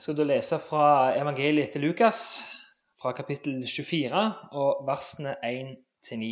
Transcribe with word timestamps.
Jeg 0.00 0.04
skal 0.04 0.16
da 0.16 0.24
lese 0.24 0.56
fra 0.64 0.84
evangeliet 1.12 1.74
til 1.74 1.82
Lukas, 1.84 2.20
fra 3.02 3.10
kapittel 3.12 3.66
24 3.68 4.20
og 4.56 4.86
versene 4.88 5.34
1-9. 5.44 6.30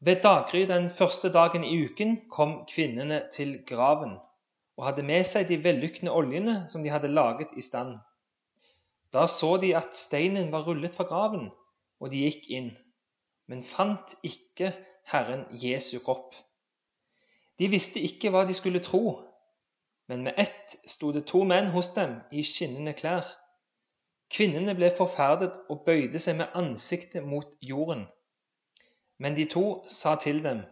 Ved 0.00 0.22
daggry 0.24 0.62
den 0.70 0.88
første 0.90 1.28
dagen 1.32 1.66
i 1.68 1.74
uken 1.84 2.14
kom 2.30 2.54
kvinnene 2.70 3.18
til 3.36 3.52
graven 3.68 4.14
og 4.78 4.86
hadde 4.86 5.04
med 5.10 5.28
seg 5.28 5.44
de 5.50 5.58
vellykkende 5.66 6.16
oljene 6.22 6.56
som 6.72 6.80
de 6.80 6.94
hadde 6.94 7.12
laget 7.12 7.52
i 7.52 7.66
stand. 7.68 7.98
Da 9.12 9.26
så 9.28 9.58
de 9.60 9.74
at 9.76 9.92
steinen 10.06 10.48
var 10.56 10.64
rullet 10.64 10.96
fra 10.96 11.04
graven, 11.04 11.50
og 12.00 12.14
de 12.16 12.24
gikk 12.24 12.48
inn, 12.48 12.72
men 13.44 13.60
fant 13.60 14.16
ikke 14.24 14.72
Herren 15.12 15.44
Jesu 15.52 15.98
kropp. 15.98 16.32
De 17.60 17.68
visste 17.68 18.00
ikke 18.00 18.32
hva 18.32 18.48
de 18.48 18.56
skulle 18.56 18.80
tro 18.80 19.33
men 20.08 20.22
med 20.22 20.34
ett 20.36 20.76
sto 20.90 21.12
det 21.12 21.26
to 21.26 21.44
menn 21.48 21.70
hos 21.72 21.92
dem 21.94 22.18
i 22.32 22.44
skinnende 22.44 22.92
klær. 22.96 23.24
Kvinnene 24.34 24.74
ble 24.76 24.90
forferdet 24.96 25.54
og 25.70 25.84
bøyde 25.86 26.20
seg 26.20 26.38
med 26.40 26.54
ansiktet 26.58 27.24
mot 27.24 27.52
jorden. 27.60 28.06
Men 29.18 29.36
de 29.36 29.46
to 29.50 29.84
sa 29.88 30.16
til 30.20 30.42
dem, 30.44 30.64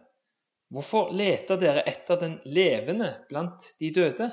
Hvorfor 0.73 1.11
leter 1.13 1.59
dere 1.61 1.83
etter 1.85 2.17
den 2.17 2.39
levende 2.45 3.11
blant 3.29 3.65
de 3.79 3.91
døde? 3.93 4.31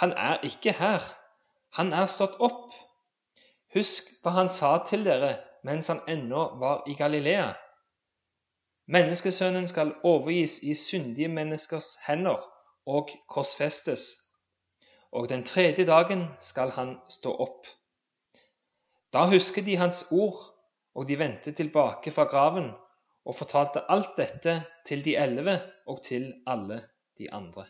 Han 0.00 0.12
er 0.12 0.40
ikke 0.48 0.72
her, 0.72 1.02
han 1.76 1.92
er 1.92 2.08
stått 2.08 2.38
opp. 2.40 2.72
Husk 3.74 4.14
hva 4.22 4.32
han 4.38 4.48
sa 4.48 4.78
til 4.88 5.04
dere 5.04 5.34
mens 5.66 5.90
han 5.92 6.00
ennå 6.08 6.46
var 6.60 6.86
i 6.88 6.94
Galilea. 6.96 7.50
Menneskesønnen 8.88 9.66
skal 9.68 9.92
overgis 10.08 10.62
i 10.62 10.74
syndige 10.78 11.28
menneskers 11.28 11.96
hender 12.06 12.40
og 12.86 13.10
korsfestes, 13.28 14.06
og 15.12 15.28
den 15.28 15.44
tredje 15.44 15.86
dagen 15.86 16.26
skal 16.40 16.70
han 16.76 16.96
stå 17.10 17.32
opp. 17.42 17.66
Da 19.12 19.26
husker 19.30 19.64
de 19.64 19.78
hans 19.80 20.04
ord, 20.12 20.38
og 20.94 21.08
de 21.08 21.18
vendte 21.18 21.52
tilbake 21.52 22.10
fra 22.10 22.24
graven 22.24 22.70
og 23.26 23.36
fortalte 23.36 23.84
alt 23.92 24.14
dette 24.16 24.60
til 24.86 25.02
de 25.04 25.16
elleve 25.16 25.58
og 25.86 26.02
til 26.02 26.30
alle 26.46 26.80
de 27.18 27.30
andre. 27.32 27.66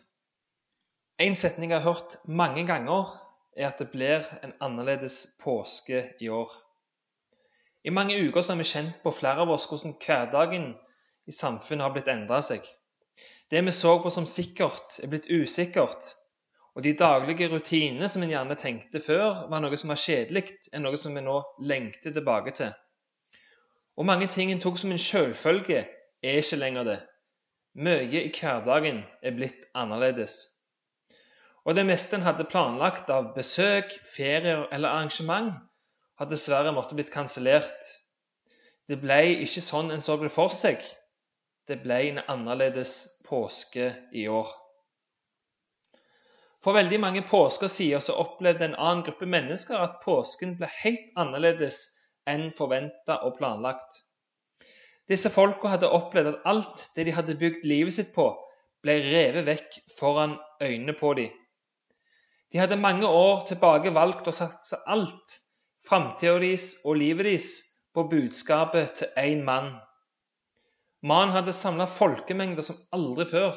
En 1.19 1.35
setning 1.35 1.71
jeg 1.71 1.81
har 1.81 1.93
hørt 1.93 2.17
mange 2.25 2.65
ganger, 2.67 3.09
er 3.57 3.71
at 3.71 3.79
det 3.81 3.89
blir 3.89 4.25
en 4.43 4.53
annerledes 4.61 5.27
påske 5.41 6.03
i 6.21 6.29
år. 6.29 6.51
I 7.83 7.89
mange 7.89 8.17
uker 8.27 8.43
har 8.49 8.57
vi 8.59 8.67
kjent 8.69 8.99
på 9.03 9.11
flere 9.11 9.41
av 9.45 9.49
oss 9.55 9.65
hvordan 9.69 9.95
hverdagen 10.03 10.67
i 11.25 11.33
samfunnet 11.33 11.87
har 11.87 11.95
blitt 11.95 12.11
endra 12.11 12.41
seg. 12.45 12.61
Det 13.51 13.61
vi 13.61 13.71
så 13.71 13.99
på 14.03 14.09
som 14.11 14.25
sikkert, 14.27 14.99
er 15.03 15.11
blitt 15.11 15.29
usikkert. 15.31 16.13
Og 16.75 16.83
de 16.83 16.93
daglige 16.93 17.47
rutinene 17.49 18.09
som 18.11 18.23
en 18.23 18.29
gjerne 18.29 18.57
tenkte 18.59 18.99
før 19.01 19.47
var 19.49 19.63
noe 19.63 19.77
som 19.79 19.93
var 19.93 20.01
kjedelig, 20.01 20.51
er 20.73 20.83
noe 20.83 20.97
som 20.99 21.15
vi 21.15 21.23
nå 21.25 21.39
lengter 21.63 22.13
tilbake 22.13 22.53
til. 22.59 22.73
Og 23.97 24.05
mange 24.05 24.27
ting 24.29 24.51
en 24.51 24.61
tok 24.61 24.77
som 24.77 24.91
en 24.93 25.01
selvfølge, 25.01 25.85
er 26.21 26.41
ikke 26.41 26.59
lenger 26.59 26.85
det. 26.85 26.97
Mye 27.77 28.21
i 28.25 28.33
hverdagen 28.33 29.03
er 29.23 29.33
blitt 29.37 29.65
annerledes. 29.77 30.37
Og 31.65 31.75
det 31.75 31.85
meste 31.85 32.17
en 32.17 32.25
hadde 32.25 32.45
planlagt 32.51 33.09
av 33.13 33.33
besøk, 33.35 33.91
ferier 34.15 34.67
eller 34.71 34.89
arrangement, 34.89 35.53
har 36.17 36.29
dessverre 36.29 36.71
måttet 36.73 36.97
blitt 36.99 37.13
kansellert. 37.13 37.91
Det 38.87 38.99
ble 39.01 39.19
ikke 39.43 39.63
sånn 39.65 39.91
en 39.93 40.01
så 40.01 40.15
det 40.21 40.31
for 40.33 40.53
seg. 40.53 40.81
Det 41.67 41.81
ble 41.83 41.99
en 42.11 42.21
annerledes 42.27 42.93
påske 43.27 43.91
i 44.11 44.27
år. 44.27 44.47
For 46.63 46.75
veldig 46.75 46.97
mange 46.99 47.21
påsker 47.27 47.69
siden 47.71 48.01
så 48.03 48.17
opplevde 48.19 48.65
en 48.65 48.75
annen 48.75 49.03
gruppe 49.07 49.27
mennesker 49.29 49.77
at 49.79 49.99
påsken 50.03 50.55
ble 50.59 50.69
helt 50.81 51.13
annerledes 51.19 51.83
enn 52.27 52.49
forventa 52.51 53.21
og 53.27 53.37
planlagt. 53.37 54.01
Disse 55.07 55.31
folka 55.31 55.71
hadde 55.71 55.91
opplevd 55.95 56.33
at 56.33 56.47
alt 56.51 56.89
det 56.95 57.07
de 57.07 57.15
hadde 57.15 57.37
bygd 57.39 57.67
livet 57.69 57.95
sitt 57.95 58.11
på, 58.15 58.27
ble 58.83 58.97
revet 59.05 59.47
vekk 59.47 59.77
foran 59.95 60.35
øynene 60.63 60.95
på 60.97 61.13
dem. 61.19 61.31
De 62.51 62.59
hadde 62.59 62.79
mange 62.79 63.07
år 63.07 63.45
tilbake 63.47 63.93
valgt 63.95 64.27
å 64.27 64.35
satse 64.35 64.79
alt, 64.87 65.39
framtida 65.87 66.35
deres 66.39 66.73
og 66.83 66.99
livet 66.99 67.27
deres, 67.29 67.49
på 67.95 68.03
budskapet 68.11 68.99
til 68.99 69.15
én 69.17 69.39
mann 69.47 69.71
Mannen 71.07 71.35
hadde 71.35 71.53
samla 71.55 71.87
folkemengder 71.87 72.65
som 72.65 72.79
aldri 72.95 73.27
før. 73.29 73.55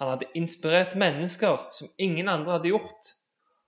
Han 0.00 0.10
hadde 0.12 0.28
inspirert 0.36 0.96
mennesker 0.98 1.68
som 1.72 1.88
ingen 2.02 2.28
andre 2.28 2.58
hadde 2.58 2.72
gjort. 2.74 3.12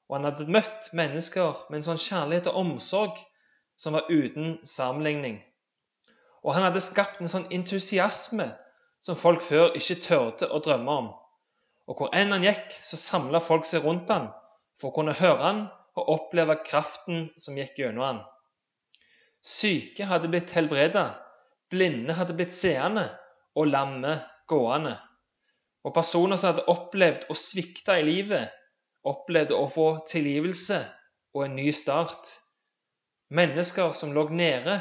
Og 0.09 0.19
han 0.19 0.27
hadde 0.29 0.49
møtt 0.53 0.91
mennesker 0.97 1.63
med 1.69 1.81
en 1.81 1.87
sånn 1.91 2.03
kjærlighet 2.03 2.51
og 2.51 2.59
omsorg 2.65 3.21
som 3.81 3.97
var 3.97 4.11
uten 4.11 4.59
sammenligning. 4.67 5.39
Og 6.45 6.55
han 6.57 6.67
hadde 6.67 6.83
skapt 6.85 7.23
en 7.23 7.31
sånn 7.33 7.49
entusiasme 7.55 8.51
som 9.05 9.19
folk 9.19 9.45
før 9.45 9.77
ikke 9.79 10.01
tørde 10.05 10.49
å 10.53 10.61
drømme 10.65 10.97
om. 11.03 11.09
Og 11.89 11.97
hvor 12.01 12.13
enn 12.17 12.35
han 12.35 12.45
gikk, 12.45 12.75
så 12.85 12.99
samla 13.01 13.41
folk 13.41 13.65
seg 13.69 13.87
rundt 13.87 14.11
han 14.13 14.29
for 14.79 14.91
å 14.91 14.97
kunne 14.99 15.17
høre 15.17 15.45
han 15.45 15.63
og 15.99 16.11
oppleve 16.15 16.59
kraften 16.67 17.29
som 17.41 17.57
gikk 17.59 17.81
gjennom 17.81 18.05
han. 18.05 18.21
Syke 19.41 20.09
hadde 20.11 20.29
blitt 20.31 20.53
helbreda 20.53 21.07
Blinde 21.71 22.15
hadde 22.17 22.37
blitt 22.37 22.55
seende, 22.57 23.09
og 23.59 23.69
lamme 23.69 24.15
gående. 24.49 24.95
Og 25.85 25.95
personer 25.95 26.39
som 26.39 26.53
hadde 26.53 26.69
opplevd 26.71 27.27
å 27.31 27.37
svikte 27.39 27.99
i 27.99 28.05
livet, 28.07 28.53
opplevde 29.09 29.57
å 29.57 29.69
få 29.73 29.89
tilgivelse 30.09 30.79
og 31.35 31.45
en 31.45 31.57
ny 31.59 31.71
start. 31.73 32.31
Mennesker 33.35 33.93
som 33.97 34.15
lå 34.17 34.29
nede, 34.33 34.79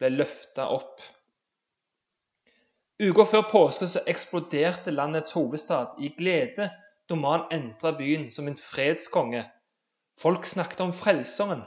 ble 0.00 0.12
løfta 0.14 0.68
opp. 0.74 1.02
Uka 3.02 3.24
før 3.26 3.44
påske 3.50 3.88
så 3.90 4.02
eksploderte 4.06 4.92
landets 4.94 5.34
hovedstad 5.36 5.98
i 5.98 6.12
glede 6.16 6.68
da 7.10 7.18
man 7.18 7.48
entra 7.52 7.92
byen 7.98 8.28
som 8.32 8.48
en 8.48 8.58
fredskonge. 8.58 9.42
Folk 10.20 10.46
snakket 10.46 10.80
om 10.84 10.92
Frelseren, 10.94 11.64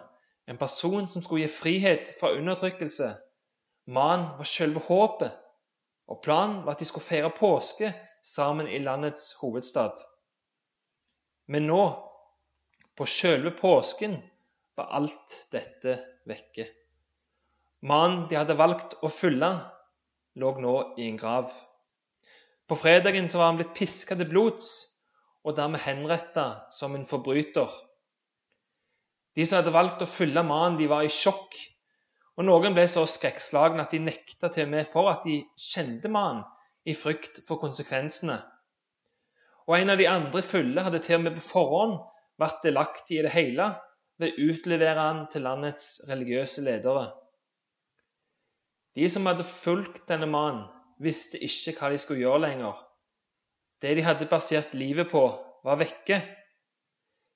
en 0.48 0.58
person 0.58 1.08
som 1.10 1.24
skulle 1.24 1.46
gi 1.46 1.52
frihet 1.52 2.14
fra 2.20 2.32
undertrykkelse. 2.38 3.10
Mannen 3.86 4.38
var 4.38 4.48
selve 4.50 4.82
håpet, 4.88 5.34
og 6.10 6.22
planen 6.26 6.64
var 6.66 6.74
at 6.74 6.82
de 6.82 6.88
skulle 6.90 7.06
feire 7.06 7.30
påske 7.34 7.92
sammen 8.26 8.68
i 8.68 8.80
landets 8.82 9.34
hovedstad. 9.42 10.00
Men 11.48 11.68
nå, 11.70 11.84
på 12.98 13.06
selve 13.06 13.54
påsken, 13.54 14.18
var 14.76 14.90
alt 14.98 15.38
dette 15.54 16.00
vekke. 16.28 16.66
Mannen 17.86 18.26
de 18.30 18.40
hadde 18.40 18.58
valgt 18.58 18.98
å 19.06 19.12
følge, 19.14 19.52
lå 20.42 20.52
nå 20.60 20.76
i 20.98 21.06
en 21.08 21.20
grav. 21.22 21.52
På 22.66 22.76
fredagen 22.80 23.30
var 23.34 23.52
han 23.52 23.60
blitt 23.62 23.76
piska 23.78 24.18
til 24.18 24.30
blods 24.32 24.72
og 25.46 25.54
dermed 25.60 25.84
henretta 25.86 26.66
som 26.74 26.96
en 26.98 27.06
forbryter. 27.06 27.70
De 29.38 29.46
som 29.46 29.60
hadde 29.60 29.76
valgt 29.76 30.02
å 30.02 30.10
følge 30.10 30.42
mannen, 30.48 30.80
de 30.80 30.90
var 30.90 31.06
i 31.06 31.14
sjokk 31.14 31.54
og 32.36 32.48
noen 32.48 32.76
ble 32.76 32.84
så 32.92 33.06
skrekkslagne 33.08 33.84
at 33.86 33.94
de 33.96 34.02
nekta 34.04 34.50
til 34.52 34.68
og 34.68 34.74
med 34.74 34.90
for 34.92 35.10
at 35.12 35.24
de 35.28 35.40
kjente 35.56 36.12
mannen, 36.12 36.44
i 36.86 36.94
frykt 36.94 37.40
for 37.48 37.58
konsekvensene. 37.58 38.36
Og 39.66 39.80
en 39.80 39.90
av 39.90 39.98
de 39.98 40.06
andre 40.06 40.44
fulle 40.46 40.84
hadde 40.86 41.00
til 41.02 41.18
og 41.18 41.24
med 41.26 41.40
på 41.40 41.46
forhånd 41.48 41.96
vært 42.42 42.62
delaktig 42.68 43.18
i 43.18 43.24
det 43.26 43.32
hele 43.34 43.72
ved 44.22 44.36
å 44.36 44.50
utlevere 44.52 45.08
han 45.08 45.24
til 45.34 45.48
landets 45.48 45.88
religiøse 46.10 46.62
ledere. 46.68 47.08
De 48.96 49.08
som 49.10 49.26
hadde 49.28 49.48
fulgt 49.48 50.06
denne 50.12 50.30
mannen, 50.30 50.68
visste 51.02 51.42
ikke 51.44 51.74
hva 51.80 51.90
de 51.92 51.98
skulle 52.00 52.22
gjøre 52.22 52.44
lenger. 52.46 52.78
Det 53.82 53.96
de 53.98 54.06
hadde 54.06 54.30
basert 54.32 54.78
livet 54.78 55.10
på, 55.12 55.26
var 55.66 55.82
vekke. 55.82 56.22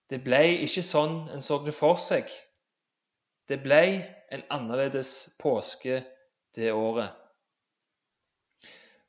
Det 0.10 0.22
ble 0.24 0.44
ikke 0.64 0.86
sånn 0.86 1.26
en 1.34 1.44
så 1.44 1.58
det 1.66 1.74
for 1.76 2.00
seg. 2.00 2.30
Det 3.50 3.58
ble 3.64 3.82
en 4.30 4.44
annerledes 4.54 5.38
påske 5.42 6.04
det 6.56 6.70
året. 6.72 7.10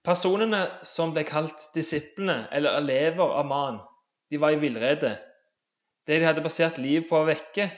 Personene 0.01 0.63
som 0.89 1.13
ble 1.13 1.27
kalt 1.29 1.67
disiplene 1.75 2.47
eller 2.57 2.79
elever 2.81 3.35
av 3.37 3.45
Man, 3.47 3.83
de 4.33 4.41
var 4.41 4.57
i 4.57 4.61
villrede. 4.63 5.13
Det 6.09 6.19
de 6.19 6.25
hadde 6.25 6.45
basert 6.45 6.81
liv 6.81 7.05
på, 7.09 7.19
var 7.21 7.29
vekke. 7.29 7.69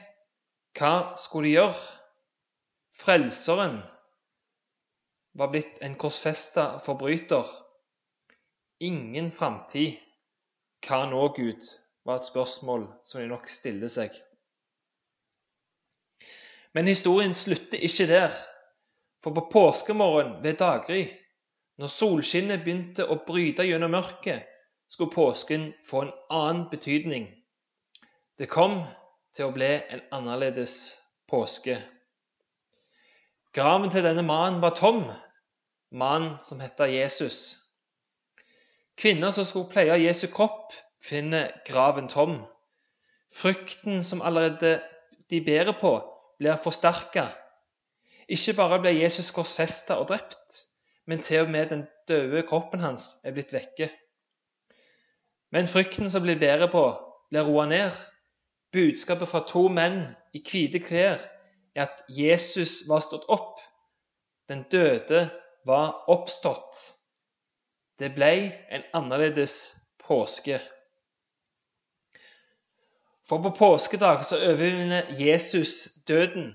Hva 0.79 0.93
skulle 1.19 1.51
de 1.51 1.57
gjøre? 1.57 1.83
Frelseren 3.03 3.81
var 5.35 5.51
blitt 5.51 5.83
en 5.83 5.99
korsfesta 5.99 6.79
forbryter. 6.85 7.49
Ingen 8.87 9.33
framtid. 9.35 9.99
Hva 10.87 11.07
nå, 11.11 11.27
Gud? 11.37 11.67
var 12.05 12.19
et 12.19 12.27
spørsmål 12.27 12.87
som 13.07 13.21
de 13.23 13.29
nok 13.31 13.47
stiller 13.51 13.91
seg. 13.93 14.15
Men 16.75 16.89
historien 16.89 17.35
slutter 17.35 17.79
ikke 17.79 18.07
der. 18.07 18.33
For 19.23 19.35
på 19.35 19.49
påskemorgen 19.53 20.43
ved 20.43 20.59
daggry, 20.59 21.05
når 21.79 21.93
solskinnet 21.93 22.65
begynte 22.65 23.07
å 23.07 23.21
bryte 23.27 23.65
gjennom 23.67 23.95
mørket, 23.95 24.49
skulle 24.91 25.15
påsken 25.15 25.71
få 25.89 26.03
en 26.03 26.13
annen 26.31 26.67
betydning. 26.71 27.29
Det 28.39 28.49
kom 28.51 28.83
til 29.37 29.49
å 29.49 29.55
bli 29.55 29.71
en 29.79 30.03
annerledes 30.13 30.75
påske. 31.31 31.79
Graven 33.53 33.93
til 33.93 34.05
denne 34.05 34.25
mannen 34.25 34.61
var 34.63 34.75
tom, 34.77 35.05
mannen 35.93 36.39
som 36.41 36.61
heter 36.61 36.93
Jesus. 36.93 37.57
Kvinner 38.97 39.31
som 39.31 39.45
skulle 39.45 39.71
pleie 39.73 39.97
Jesu 40.03 40.27
kropp, 40.33 40.73
finner 41.03 41.53
graven 41.67 42.09
tom. 42.09 42.43
Frykten 43.33 44.05
som 44.05 44.23
allerede 44.23 44.81
de 45.31 45.41
bærer 45.45 45.77
på, 45.81 45.97
blir 46.43 46.59
forsterka. 46.59 47.29
Ikke 48.29 48.57
bare 48.59 48.81
ble 48.83 48.93
Jesus 48.97 49.31
korsfesta 49.35 49.99
og 50.03 50.09
drept, 50.11 50.63
men 51.07 51.23
til 51.23 51.45
og 51.45 51.51
med 51.51 51.71
den 51.71 51.85
døde 52.09 52.43
kroppen 52.49 52.83
hans 52.83 53.21
er 53.25 53.35
blitt 53.37 53.55
vekke. 53.55 53.91
Men 55.53 55.69
frykten 55.69 56.11
som 56.11 56.25
blir 56.25 56.41
bedre 56.41 56.69
på, 56.73 56.85
blir 57.31 57.47
roa 57.47 57.67
ned. 57.69 57.93
Budskapet 58.73 59.29
fra 59.29 59.43
to 59.49 59.67
menn 59.69 60.01
i 60.33 60.41
hvite 60.41 60.81
klær 60.81 61.21
er 61.77 61.87
at 61.87 62.05
Jesus 62.09 62.83
var 62.89 63.05
stått 63.05 63.29
opp. 63.29 63.61
Den 64.49 64.65
døde 64.73 65.27
var 65.69 66.09
oppstått. 66.11 66.79
Det 68.01 68.15
ble 68.17 68.33
en 68.73 68.87
annerledes 68.97 69.57
påske. 70.01 70.59
For 73.29 73.43
på 73.43 73.51
påskedag 73.51 74.25
så 74.25 74.37
overvinner 74.51 75.15
Jesus 75.19 75.95
døden. 76.09 76.55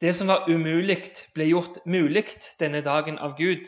Det 0.00 0.14
som 0.14 0.28
var 0.28 0.50
umulig, 0.50 1.02
ble 1.34 1.48
gjort 1.50 1.78
mulig 1.86 2.24
denne 2.60 2.80
dagen 2.86 3.18
av 3.18 3.36
Gud. 3.38 3.66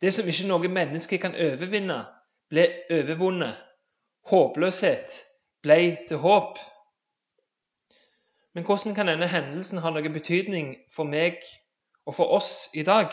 Det 0.00 0.12
som 0.12 0.28
ikke 0.28 0.48
noe 0.48 0.68
menneske 0.68 1.18
kan 1.18 1.36
overvinne, 1.36 2.02
ble 2.52 2.66
overvunnet. 2.92 3.56
Håpløshet 4.30 5.20
ble 5.62 5.96
til 6.08 6.20
håp. 6.20 6.58
Men 8.54 8.64
hvordan 8.64 8.94
kan 8.94 9.08
denne 9.08 9.28
hendelsen 9.28 9.78
ha 9.84 9.92
noen 9.92 10.12
betydning 10.12 10.74
for 10.92 11.08
meg 11.08 11.40
og 12.06 12.16
for 12.16 12.36
oss 12.36 12.68
i 12.74 12.82
dag? 12.82 13.12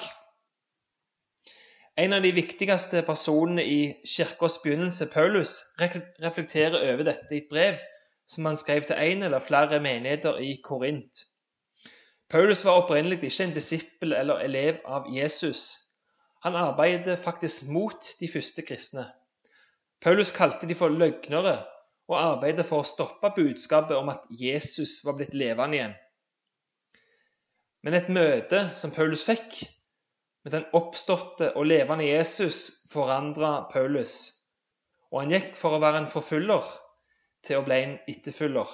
En 1.98 2.14
av 2.14 2.24
de 2.26 2.32
viktigste 2.34 3.04
personene 3.06 3.64
i 3.70 3.80
kirkas 4.10 4.58
begynnelse, 4.64 5.06
Paulus, 5.14 5.60
reflekterer 5.80 6.80
over 6.94 7.06
dette 7.06 7.36
i 7.36 7.44
et 7.44 7.52
brev 7.52 7.78
som 8.26 8.48
han 8.50 8.58
skrev 8.58 8.88
til 8.88 8.98
en 8.98 9.24
eller 9.28 9.44
flere 9.44 9.80
menigheter 9.84 10.40
i 10.42 10.56
Korint. 10.64 11.26
Paulus 12.30 12.64
var 12.66 12.82
opprinnelig 12.82 13.20
ikke 13.22 13.44
en 13.46 13.54
disippel 13.54 14.16
eller 14.18 14.42
elev 14.42 14.80
av 14.86 15.06
Jesus. 15.14 15.84
Han 16.44 16.56
arbeidet 16.58 17.20
faktisk 17.20 17.70
mot 17.70 18.10
de 18.20 18.28
første 18.32 18.66
kristne. 18.66 19.06
Paulus 20.02 20.34
kalte 20.36 20.68
de 20.68 20.76
for 20.76 20.90
løgnere 20.90 21.60
og 22.10 22.18
arbeidet 22.18 22.66
for 22.66 22.82
å 22.82 22.88
stoppe 22.88 23.30
budskapet 23.36 23.96
om 23.98 24.10
at 24.12 24.26
Jesus 24.42 24.98
var 25.06 25.20
blitt 25.20 25.38
levende 25.38 25.78
igjen. 25.78 25.94
Men 27.84 28.00
et 28.00 28.10
møte 28.10 28.66
som 28.80 28.92
Paulus 28.96 29.24
fikk 29.28 29.62
med 30.44 30.52
den 30.52 30.66
oppståtte 30.76 31.54
og 31.58 31.66
levende 31.66 32.08
Jesus, 32.08 32.86
forandra 32.92 33.68
Paulus. 33.72 34.32
Og 35.12 35.22
han 35.22 35.34
gikk 35.36 35.54
for 35.60 35.76
å 35.76 35.82
være 35.84 36.04
en 36.04 36.12
forfølger 36.12 36.68
til 37.48 37.60
å 37.60 37.66
bli 37.66 37.80
en 37.84 37.98
etterfølger. 38.12 38.72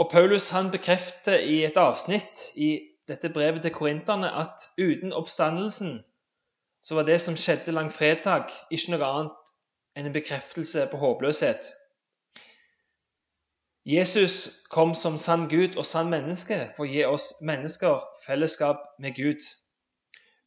Og 0.00 0.08
Paulus 0.10 0.50
han 0.50 0.70
bekrefter 0.72 1.38
i 1.44 1.62
et 1.64 1.76
avsnitt 1.76 2.48
i 2.56 2.72
dette 3.08 3.28
brevet 3.32 3.62
til 3.64 3.74
korinterne 3.74 4.30
at 4.30 4.64
uten 4.78 5.12
oppstandelsen 5.12 6.00
så 6.82 6.96
var 6.98 7.06
det 7.06 7.20
som 7.22 7.36
skjedde 7.38 7.74
langfredag, 7.76 8.50
ikke 8.70 8.94
noe 8.94 9.08
annet 9.08 9.52
enn 9.96 10.08
en 10.08 10.16
bekreftelse 10.16 10.88
på 10.90 10.98
håpløshet. 10.98 11.68
Jesus 13.86 14.62
kom 14.70 14.94
som 14.94 15.18
sann 15.18 15.48
Gud 15.50 15.76
og 15.76 15.86
sann 15.86 16.10
menneske 16.10 16.58
for 16.76 16.86
å 16.86 16.90
gi 16.90 17.04
oss 17.06 17.36
mennesker 17.42 18.02
fellesskap 18.26 18.84
med 19.02 19.16
Gud. 19.18 19.42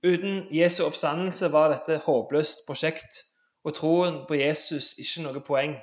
Uten 0.05 0.47
Jesu 0.53 0.83
oppstandelse 0.85 1.49
var 1.51 1.71
dette 1.73 1.95
et 1.95 2.05
håpløst 2.05 2.65
prosjekt, 2.67 3.23
og 3.65 3.73
troen 3.73 4.19
på 4.29 4.37
Jesus 4.37 4.93
ikke 5.01 5.23
noe 5.25 5.41
poeng. 5.41 5.79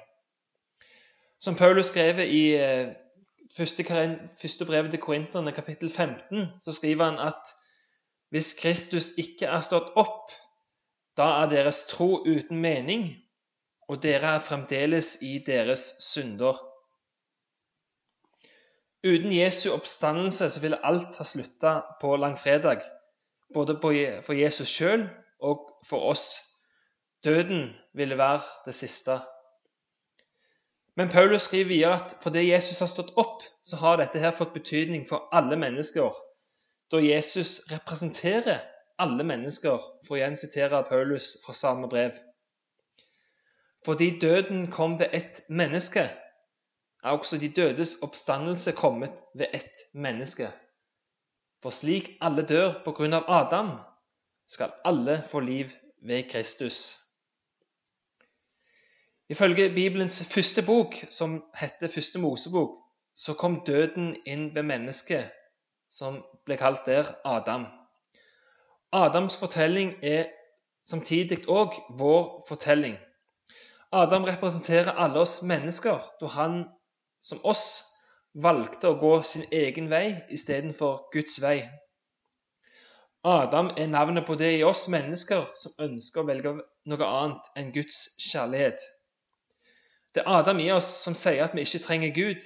Som 1.42 1.56
Paulus 1.58 1.90
skrev 1.90 2.20
i 2.22 2.54
eh, 2.54 2.92
første, 3.56 3.82
første 4.38 4.68
brevet 4.68 4.94
til 4.94 5.02
Korinterne, 5.02 5.52
kapittel 5.52 5.90
15, 5.90 6.46
så 6.62 6.72
skriver 6.72 7.10
han 7.10 7.18
at 7.18 7.50
hvis 8.30 8.54
Kristus 8.60 9.10
ikke 9.18 9.50
er 9.50 9.60
stått 9.60 9.90
opp, 9.98 10.30
da 11.18 11.26
er 11.42 11.50
deres 11.50 11.82
tro 11.90 12.22
uten 12.22 12.62
mening, 12.62 13.08
og 13.90 13.98
dere 14.06 14.36
er 14.36 14.46
fremdeles 14.46 15.16
i 15.26 15.34
deres 15.46 15.90
synder. 16.00 16.62
Uten 19.02 19.34
Jesu 19.34 19.72
oppstandelse 19.74 20.48
så 20.50 20.62
ville 20.62 20.78
alt 20.86 21.18
ha 21.18 21.26
slutta 21.26 21.80
på 22.00 22.14
langfredag, 22.16 22.86
både 23.54 23.78
for 24.26 24.32
Jesus 24.32 24.68
sjøl 24.68 25.08
og 25.40 25.68
for 25.88 26.10
oss. 26.10 26.40
Døden 27.24 27.70
ville 27.94 28.18
være 28.18 28.42
det 28.66 28.74
siste. 28.74 29.18
Men 30.96 31.08
Paulus 31.08 31.42
skriver 31.42 31.64
videre 31.64 32.04
at 32.04 32.16
fordi 32.22 32.50
Jesus 32.50 32.78
har 32.78 32.86
stått 32.86 33.14
opp, 33.16 33.42
så 33.64 33.76
har 33.76 33.96
dette 33.96 34.18
her 34.20 34.34
fått 34.36 34.52
betydning 34.52 35.06
for 35.08 35.28
alle 35.32 35.56
mennesker, 35.56 36.10
da 36.92 37.00
Jesus 37.00 37.60
representerer 37.70 38.60
alle 38.98 39.24
mennesker, 39.24 39.78
for 40.06 40.14
å 40.14 40.18
igjen 40.18 40.36
sitere 40.36 40.82
Paulus 40.88 41.36
fra 41.46 41.54
samme 41.56 41.88
brev. 41.88 42.12
Fordi 43.84 44.18
døden 44.18 44.66
kom 44.70 44.98
ved 45.00 45.14
ett 45.16 45.40
menneske, 45.48 46.04
er 47.04 47.16
også 47.16 47.38
de 47.38 47.48
dødes 47.48 47.96
oppstandelse 48.02 48.72
kommet 48.78 49.16
ved 49.34 49.46
ett 49.54 49.86
menneske. 49.94 50.50
For 51.62 51.70
slik 51.70 52.16
alle 52.20 52.42
dør 52.42 52.80
på 52.84 52.92
grunn 52.96 53.14
av 53.14 53.28
Adam, 53.30 53.76
skal 54.50 54.74
alle 54.84 55.20
få 55.30 55.40
liv 55.40 55.70
ved 56.02 56.26
Kristus. 56.30 56.98
Ifølge 59.28 59.70
Bibelens 59.74 60.18
første 60.28 60.62
bok, 60.66 60.94
som 61.10 61.44
heter 61.60 61.88
Første 61.88 62.18
Mosebok, 62.18 62.74
så 63.14 63.34
kom 63.34 63.60
døden 63.64 64.16
inn 64.26 64.50
ved 64.54 64.62
mennesket, 64.62 65.30
som 65.88 66.18
ble 66.44 66.58
kalt 66.58 66.82
der 66.86 67.14
Adam. 67.24 67.66
Adams 68.92 69.38
fortelling 69.40 69.94
er 70.02 70.26
samtidig 70.84 71.44
òg 71.48 71.78
vår 71.98 72.44
fortelling. 72.48 72.98
Adam 73.92 74.24
representerer 74.24 74.98
alle 74.98 75.20
oss 75.20 75.42
mennesker, 75.42 76.00
da 76.20 76.26
han 76.26 76.64
som 77.20 77.40
oss 77.44 77.84
valgte 78.34 78.88
å 78.88 78.98
gå 79.00 79.12
sin 79.26 79.44
egen 79.52 79.90
vei 79.92 80.22
istedenfor 80.32 81.08
Guds 81.12 81.38
vei. 81.42 81.62
Adam 83.22 83.70
er 83.78 83.86
navnet 83.86 84.26
på 84.26 84.34
det 84.34 84.50
i 84.58 84.64
oss 84.66 84.88
mennesker 84.90 85.46
som 85.54 85.76
ønsker 85.84 86.22
å 86.22 86.26
velge 86.26 86.54
noe 86.90 87.08
annet 87.08 87.50
enn 87.56 87.70
Guds 87.74 88.16
kjærlighet. 88.18 88.82
Det 90.14 90.24
er 90.24 90.32
Adam 90.40 90.58
i 90.60 90.70
oss 90.74 90.88
som 91.04 91.14
sier 91.16 91.44
at 91.44 91.54
vi 91.54 91.62
ikke 91.62 91.84
trenger 91.84 92.16
Gud. 92.16 92.42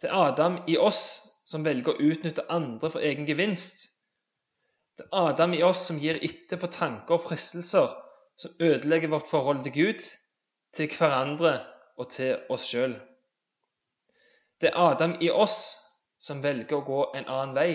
Det 0.00 0.08
er 0.08 0.28
Adam 0.28 0.60
i 0.70 0.78
oss 0.78 1.02
som 1.44 1.64
velger 1.66 1.96
å 1.96 2.12
utnytte 2.12 2.46
andre 2.48 2.92
for 2.92 3.02
egen 3.02 3.26
gevinst. 3.26 3.88
Det 4.96 5.08
er 5.08 5.32
Adam 5.32 5.56
i 5.56 5.62
oss 5.66 5.82
som 5.88 5.98
gir 5.98 6.20
etter 6.22 6.60
for 6.60 6.72
tanker 6.72 7.18
og 7.18 7.26
fristelser 7.26 7.90
som 8.38 8.56
ødelegger 8.60 9.10
vårt 9.12 9.28
forhold 9.28 9.64
til 9.64 9.74
Gud, 9.74 10.04
til 10.72 10.94
hverandre 10.94 11.58
og 11.98 12.08
til 12.14 12.38
oss 12.52 12.68
sjøl. 12.70 12.94
Det 14.62 14.70
er 14.70 14.78
Adam 14.78 15.16
i 15.20 15.26
oss 15.30 15.56
som 16.22 16.42
velger 16.42 16.76
å 16.76 16.84
gå 16.86 16.98
en 17.18 17.24
annen 17.26 17.54
vei 17.56 17.70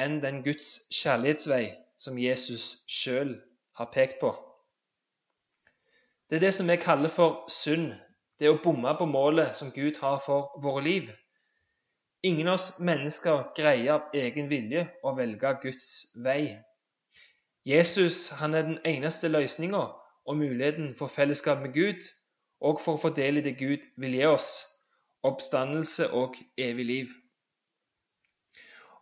enn 0.00 0.18
den 0.20 0.42
Guds 0.44 0.66
kjærlighetsvei 0.92 1.70
som 1.96 2.18
Jesus 2.20 2.82
sjøl 2.84 3.30
har 3.80 3.88
pekt 3.94 4.18
på. 4.20 4.34
Det 6.28 6.36
er 6.36 6.44
det 6.44 6.50
som 6.54 6.68
vi 6.68 6.76
kaller 6.76 7.08
for 7.08 7.46
synd. 7.48 7.94
Det 8.36 8.48
å 8.52 8.58
bomme 8.60 8.92
på 8.98 9.06
målet 9.08 9.56
som 9.56 9.72
Gud 9.72 9.96
har 10.00 10.20
for 10.24 10.52
våre 10.60 10.84
liv. 10.84 11.08
Ingen 12.28 12.48
av 12.52 12.58
oss 12.58 12.74
mennesker 12.80 13.46
greier 13.56 13.94
av 13.94 14.16
egen 14.16 14.50
vilje 14.52 14.84
å 15.00 15.14
velge 15.16 15.54
Guds 15.62 15.88
vei. 16.24 16.58
Jesus 17.64 18.26
han 18.36 18.56
er 18.56 18.68
den 18.68 18.78
eneste 18.84 19.32
løsninga 19.32 19.80
og 20.28 20.36
muligheten 20.36 20.92
for 20.96 21.08
fellesskap 21.08 21.64
med 21.64 21.72
Gud, 21.72 22.04
og 22.60 22.84
for 22.84 22.98
å 22.98 23.02
få 23.06 23.12
del 23.16 23.40
i 23.40 23.44
det 23.48 23.56
Gud 23.56 23.88
vil 23.96 24.18
gi 24.20 24.28
oss 24.28 24.50
oppstandelse 25.22 26.10
og 26.10 26.34
evig 26.58 26.84
liv. 26.84 27.08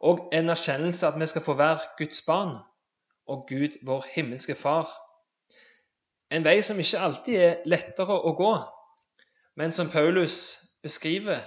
Og 0.00 0.28
en 0.32 0.48
erkjennelse 0.48 1.06
at 1.06 1.20
vi 1.20 1.26
skal 1.26 1.42
få 1.42 1.54
være 1.54 1.78
Guds 1.98 2.22
barn 2.26 2.56
og 3.26 3.46
Gud 3.48 3.78
vår 3.86 4.06
himmelske 4.14 4.54
Far. 4.54 4.88
En 6.30 6.44
vei 6.44 6.60
som 6.62 6.78
ikke 6.78 7.00
alltid 7.00 7.36
er 7.36 7.62
lettere 7.66 8.14
å 8.14 8.34
gå, 8.36 8.52
men 9.56 9.72
som 9.72 9.90
Paulus 9.90 10.58
beskriver 10.82 11.40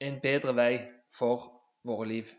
en 0.00 0.20
bedre 0.22 0.54
vei 0.56 0.78
for 1.18 1.44
våre 1.84 2.08
liv. 2.08 2.30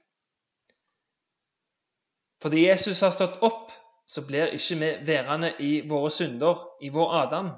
Fordi 2.42 2.66
Jesus 2.68 3.00
har 3.02 3.14
stått 3.16 3.40
opp, 3.42 3.72
så 4.08 4.26
blir 4.28 4.54
ikke 4.54 4.76
vi 4.82 4.90
værende 5.08 5.54
i 5.60 5.88
våre 5.90 6.12
synder, 6.12 6.60
i 6.82 6.92
vår 6.94 7.14
Adam. 7.24 7.50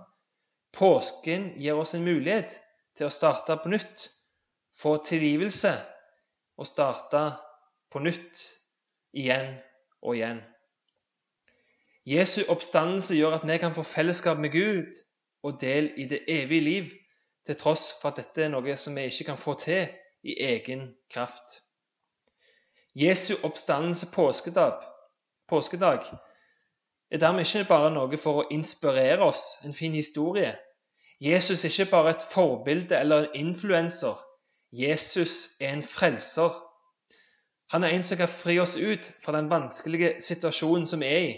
Påsken 0.71 1.49
gir 1.59 1.75
oss 1.75 1.95
en 1.95 2.05
mulighet 2.05 2.59
til 2.97 3.07
å 3.07 3.13
starte 3.13 3.57
på 3.61 3.71
nytt, 3.71 4.09
få 4.77 4.97
tilgivelse 5.05 5.73
og 6.57 6.67
starte 6.69 7.23
på 7.93 8.01
nytt 8.03 8.43
igjen 9.17 9.55
og 10.01 10.17
igjen. 10.17 10.41
Jesu 12.07 12.41
oppstandelse 12.47 13.17
gjør 13.17 13.39
at 13.39 13.47
vi 13.47 13.57
kan 13.59 13.75
få 13.75 13.83
fellesskap 13.83 14.39
med 14.39 14.53
Gud 14.53 14.95
og 15.43 15.59
del 15.61 15.91
i 15.99 16.07
det 16.07 16.23
evige 16.31 16.63
liv, 16.63 16.91
til 17.45 17.55
tross 17.55 17.93
for 18.01 18.11
at 18.11 18.19
dette 18.19 18.43
er 18.43 18.51
noe 18.51 18.75
som 18.79 18.95
vi 18.95 19.07
ikke 19.07 19.29
kan 19.29 19.39
få 19.39 19.53
til 19.59 19.87
i 20.27 20.35
egen 20.43 20.89
kraft. 21.11 21.61
Jesu 22.97 23.35
oppstandelse 23.43 24.09
påskedag, 24.11 24.81
påskedag 25.47 26.07
er 27.11 27.21
dermed 27.21 27.45
ikke 27.45 27.69
bare 27.69 27.91
noe 27.93 28.19
for 28.19 28.41
å 28.41 28.47
inspirere 28.51 29.23
oss, 29.23 29.61
en 29.63 29.75
fin 29.75 29.93
historie. 29.95 30.55
Jesus 31.19 31.65
er 31.65 31.69
ikke 31.69 31.91
bare 31.91 32.09
et 32.09 32.25
forbilde 32.33 32.99
eller 32.99 33.17
en 33.17 33.47
influenser. 33.47 34.15
Jesus 34.71 35.49
er 35.61 35.73
en 35.73 35.83
frelser. 35.83 36.63
Han 37.71 37.83
er 37.83 37.87
en 37.87 38.03
som 38.03 38.17
kan 38.17 38.29
fri 38.29 38.59
oss 38.59 38.77
ut 38.77 39.11
fra 39.23 39.37
den 39.37 39.49
vanskelige 39.49 40.21
situasjonen 40.21 40.85
som 40.87 41.01
vi 41.01 41.05
er 41.05 41.25
i. 41.29 41.33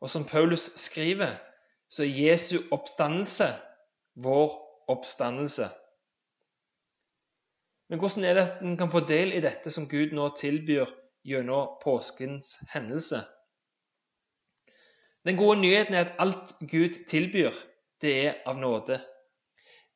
Og 0.00 0.10
som 0.10 0.24
Paulus 0.24 0.70
skriver, 0.76 1.34
så 1.88 2.02
er 2.02 2.30
Jesu 2.30 2.58
oppstandelse 2.70 3.48
vår 4.14 4.54
oppstandelse. 4.88 5.68
Men 7.88 7.98
hvordan 7.98 8.24
er 8.24 8.34
det 8.34 8.42
at 8.42 8.62
en 8.62 8.76
kan 8.76 8.90
få 8.90 9.00
del 9.00 9.32
i 9.32 9.40
dette 9.40 9.70
som 9.70 9.88
Gud 9.88 10.12
nå 10.12 10.28
tilbyr 10.36 10.90
gjennom 11.24 11.78
påskens 11.82 12.58
hendelse? 12.72 13.20
Den 15.24 15.36
gode 15.36 15.60
nyheten 15.60 15.94
er 15.94 16.04
at 16.04 16.14
alt 16.18 16.54
Gud 16.70 17.04
tilbyr, 17.08 17.52
det 18.02 18.14
er 18.26 18.34
av 18.46 18.58
nåde. 18.58 19.00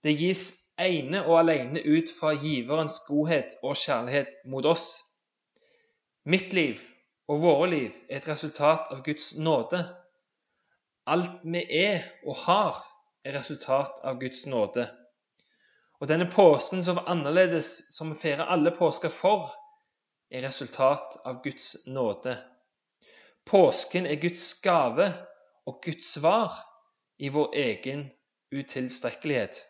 Det 0.03 0.13
gis 0.19 0.49
ene 0.81 1.23
og 1.27 1.39
alene 1.39 1.83
ut 1.83 2.11
fra 2.19 2.33
giverens 2.35 3.01
godhet 3.07 3.55
og 3.63 3.77
kjærlighet 3.79 4.33
mot 4.51 4.67
oss. 4.67 4.87
Mitt 6.25 6.53
liv 6.53 6.81
og 7.31 7.43
våre 7.43 7.69
liv 7.71 7.91
er 8.09 8.19
et 8.21 8.29
resultat 8.29 8.91
av 8.95 9.03
Guds 9.07 9.33
nåde. 9.39 9.83
Alt 11.07 11.43
vi 11.43 11.63
er 11.83 12.03
og 12.27 12.37
har, 12.45 12.83
er 13.25 13.39
resultat 13.39 14.03
av 14.07 14.19
Guds 14.21 14.47
nåde. 14.47 14.87
Og 16.03 16.09
denne 16.11 16.27
påsken 16.31 16.83
som 16.83 16.99
var 16.99 17.11
annerledes, 17.15 17.95
som 17.95 18.11
vi 18.11 18.19
feirer 18.25 18.51
alle 18.51 18.73
påsker 18.75 19.11
for, 19.15 19.51
er 20.31 20.43
resultat 20.43 21.21
av 21.25 21.43
Guds 21.45 21.87
nåde. 21.87 22.35
Påsken 23.47 24.07
er 24.07 24.19
Guds 24.23 24.49
gave 24.63 25.13
og 25.67 25.79
Guds 25.85 26.15
svar 26.17 26.55
i 27.23 27.31
vår 27.31 27.55
egen 27.55 28.09
utilstrekkelighet. 28.51 29.63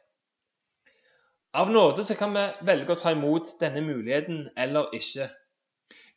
Av 1.52 1.70
nåde 1.70 2.04
så 2.04 2.14
kan 2.16 2.32
vi 2.32 2.46
velge 2.64 2.94
å 2.94 3.00
ta 3.00 3.12
imot 3.12 3.50
denne 3.60 3.82
muligheten 3.84 4.46
eller 4.56 4.88
ikke. 4.96 5.28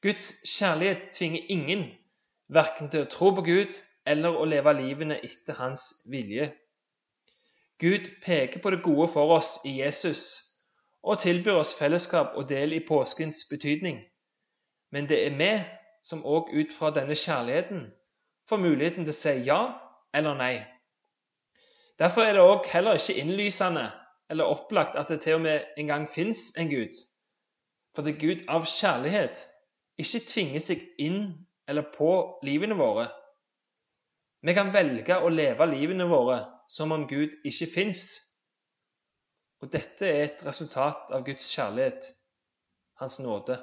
Guds 0.01 0.29
kjærlighet 0.47 1.09
tvinger 1.11 1.49
ingen 1.51 1.89
verken 2.47 2.87
til 2.93 3.03
å 3.03 3.09
tro 3.11 3.33
på 3.35 3.43
Gud 3.43 3.75
eller 4.07 4.37
å 4.37 4.45
leve 4.47 4.73
livene 4.77 5.17
etter 5.27 5.57
hans 5.59 6.05
vilje. 6.11 6.53
Gud 7.83 8.07
peker 8.23 8.61
på 8.63 8.71
det 8.71 8.83
gode 8.85 9.09
for 9.11 9.33
oss 9.35 9.57
i 9.67 9.73
Jesus 9.81 10.21
og 11.03 11.19
tilbyr 11.19 11.59
oss 11.59 11.73
fellesskap 11.77 12.37
og 12.39 12.47
del 12.49 12.73
i 12.73 12.85
påskens 12.87 13.43
betydning. 13.49 13.99
Men 14.91 15.09
det 15.09 15.19
er 15.25 15.35
vi 15.35 15.51
som 16.05 16.23
òg 16.23 16.53
ut 16.53 16.71
fra 16.73 16.93
denne 16.95 17.17
kjærligheten 17.17 17.89
får 18.49 18.63
muligheten 18.63 19.03
til 19.03 19.11
å 19.11 19.17
si 19.19 19.35
ja 19.49 19.59
eller 20.15 20.39
nei. 20.39 20.55
Derfor 21.99 22.21
er 22.21 22.33
det 22.35 22.43
òg 22.43 22.65
heller 22.73 22.97
ikke 22.99 23.15
innlysende 23.21 23.85
eller 24.29 24.51
opplagt 24.51 24.97
at 24.99 25.09
det 25.09 25.21
til 25.21 25.37
og 25.37 25.41
med 25.41 25.63
en 25.77 25.87
gang 25.87 26.07
fins 26.09 26.49
en 26.57 26.69
Gud. 26.69 26.95
For 27.95 28.03
det 28.03 28.19
Gud 28.19 28.43
av 28.51 28.65
kjærlighet 28.67 29.45
ikke 30.01 30.25
tvinger 30.27 30.63
seg 30.63 30.81
inn 30.99 31.21
eller 31.67 31.87
på 31.95 32.09
livene 32.43 32.75
våre. 32.75 33.07
Vi 34.45 34.53
kan 34.53 34.73
velge 34.73 35.21
å 35.23 35.31
leve 35.31 35.65
livene 35.71 36.07
våre 36.09 36.41
som 36.69 36.91
om 36.91 37.07
Gud 37.07 37.37
ikke 37.47 37.69
fins. 37.71 38.03
Og 39.63 39.71
dette 39.71 40.05
er 40.05 40.23
et 40.25 40.43
resultat 40.45 41.13
av 41.15 41.23
Guds 41.25 41.47
kjærlighet, 41.53 42.11
Hans 42.99 43.17
nåde. 43.19 43.57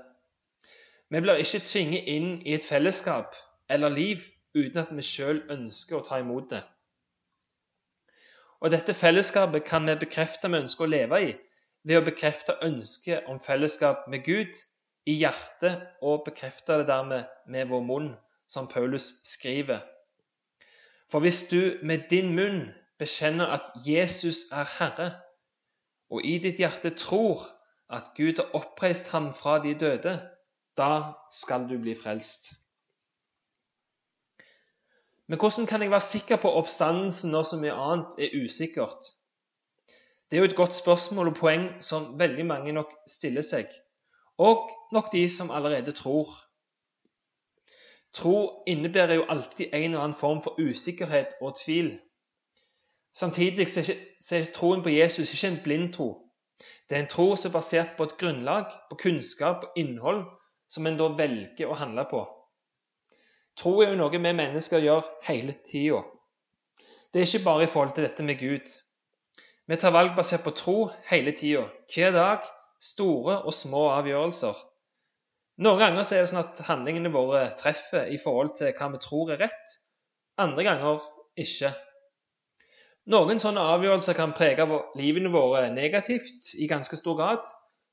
Vi 1.12 1.20
blir 1.20 1.40
ikke 1.40 1.62
tvinget 1.64 2.08
inn 2.08 2.34
i 2.44 2.52
et 2.56 2.64
fellesskap 2.64 3.36
eller 3.68 3.92
liv 3.92 4.24
uten 4.56 4.80
at 4.82 4.90
vi 4.92 5.04
sjøl 5.04 5.42
ønsker 5.52 5.98
å 5.98 6.04
ta 6.04 6.18
imot 6.20 6.50
det. 6.50 6.60
Og 8.62 8.70
dette 8.70 8.94
fellesskapet 8.94 9.64
kan 9.66 9.88
vi 9.90 9.94
bekrefte 10.04 10.50
vi 10.50 10.60
ønsker 10.62 10.86
å 10.86 10.90
leve 10.90 11.18
i, 11.18 11.30
ved 11.82 11.98
å 11.98 12.04
bekrefte 12.06 12.54
ønsket 12.62 13.26
om 13.30 13.40
fellesskap 13.42 14.04
med 14.12 14.22
Gud 14.22 14.60
i 15.10 15.16
hjertet 15.18 15.82
og 16.00 16.22
bekrefte 16.28 16.76
det 16.78 16.86
dermed 16.92 17.26
med 17.50 17.72
vår 17.72 17.82
munn, 17.88 18.12
som 18.46 18.68
Paulus 18.70 19.08
skriver. 19.26 19.82
For 21.10 21.24
hvis 21.24 21.48
du 21.50 21.80
med 21.82 22.06
din 22.10 22.30
munn 22.36 22.68
bekjenner 23.02 23.50
at 23.50 23.72
Jesus 23.86 24.44
er 24.54 24.68
Herre, 24.78 25.10
og 26.12 26.22
i 26.22 26.38
ditt 26.38 26.60
hjerte 26.62 26.94
tror 26.94 27.42
at 27.90 28.12
Gud 28.16 28.38
har 28.38 28.54
oppreist 28.54 29.10
ham 29.10 29.32
fra 29.34 29.58
de 29.64 29.74
døde, 29.74 30.14
da 30.78 30.92
skal 31.34 31.66
du 31.68 31.78
bli 31.82 31.96
frelst. 31.98 32.52
Men 35.32 35.38
hvordan 35.40 35.66
kan 35.66 35.82
jeg 35.82 35.90
være 35.90 36.04
sikker 36.04 36.36
på 36.36 36.50
oppstandelsen 36.60 37.30
når 37.32 37.44
så 37.48 37.56
mye 37.56 37.72
annet 37.72 38.18
er 38.20 38.34
usikkert? 38.44 39.06
Det 40.28 40.36
er 40.36 40.42
jo 40.42 40.48
et 40.50 40.56
godt 40.56 40.74
spørsmål 40.76 41.30
og 41.30 41.38
poeng 41.38 41.62
som 41.80 42.18
veldig 42.20 42.44
mange 42.46 42.74
nok 42.76 42.90
stiller 43.08 43.40
seg, 43.40 43.70
og 44.36 44.68
nok 44.92 45.08
de 45.12 45.22
som 45.32 45.50
allerede 45.50 45.94
tror. 45.96 46.34
Tro 48.12 48.34
innebærer 48.66 49.14
jo 49.14 49.24
alltid 49.28 49.72
en 49.72 49.86
eller 49.86 50.02
annen 50.02 50.18
form 50.20 50.44
for 50.44 50.60
usikkerhet 50.60 51.32
og 51.40 51.56
tvil. 51.64 51.90
Samtidig 53.16 53.70
så 53.72 54.36
er 54.36 54.52
troen 54.52 54.84
på 54.84 54.92
Jesus 54.92 55.32
ikke 55.32 55.54
en 55.54 55.60
blind 55.64 55.92
tro. 55.96 56.10
Det 56.90 56.98
er 56.98 57.06
en 57.06 57.12
tro 57.16 57.30
som 57.36 57.48
er 57.48 57.56
basert 57.56 57.96
på 57.96 58.04
et 58.04 58.18
grunnlag, 58.20 58.68
på 58.90 59.00
kunnskap 59.08 59.64
og 59.64 59.80
innhold, 59.80 60.26
som 60.68 60.86
en 60.86 61.00
da 61.00 61.08
velger 61.24 61.72
å 61.72 61.80
handle 61.80 62.04
på. 62.12 62.26
Tro 63.58 63.74
er 63.82 63.92
jo 63.92 63.98
noe 64.00 64.12
vi 64.12 64.18
mennesker 64.22 64.82
gjør 64.82 65.06
hele 65.28 65.54
tida. 65.68 66.00
Det 67.12 67.20
er 67.20 67.28
ikke 67.28 67.44
bare 67.44 67.66
i 67.66 67.70
forhold 67.70 67.94
til 67.94 68.06
dette 68.06 68.24
med 68.24 68.40
Gud. 68.40 68.74
Vi 69.68 69.76
tar 69.76 69.92
valg 69.94 70.16
basert 70.16 70.44
på 70.44 70.54
tro 70.56 70.76
hele 71.10 71.34
tida, 71.36 71.66
hver 71.92 72.14
dag, 72.16 72.46
store 72.80 73.42
og 73.46 73.54
små 73.54 73.86
avgjørelser. 73.92 74.56
Noen 75.62 75.78
ganger 75.78 76.02
er 76.02 76.24
det 76.24 76.30
sånn 76.30 76.40
at 76.40 76.60
handlingene 76.66 77.12
våre 77.12 77.44
treffer 77.60 78.08
i 78.10 78.18
forhold 78.18 78.56
til 78.58 78.72
hva 78.78 78.88
vi 78.94 79.00
tror 79.04 79.34
er 79.34 79.42
rett. 79.44 79.74
Andre 80.40 80.64
ganger 80.66 81.04
ikke. 81.38 81.70
Noen 83.12 83.40
sånne 83.42 83.62
avgjørelser 83.74 84.16
kan 84.16 84.32
prege 84.34 84.66
livene 84.98 85.30
våre 85.34 85.66
negativt 85.74 86.54
i 86.56 86.70
ganske 86.70 86.96
stor 86.96 87.18
grad. 87.20 87.44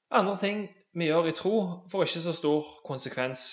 Andre 0.10 0.38
ting 0.40 0.64
vi 0.96 1.10
gjør 1.12 1.30
i 1.30 1.36
tro, 1.36 1.56
får 1.92 2.08
ikke 2.08 2.24
så 2.24 2.34
stor 2.34 2.70
konsekvens. 2.88 3.52